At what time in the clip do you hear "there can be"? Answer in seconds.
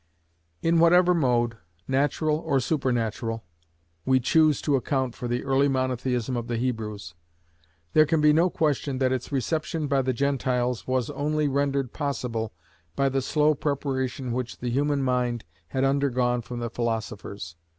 7.93-8.33